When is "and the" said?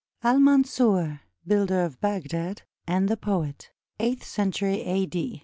2.87-3.17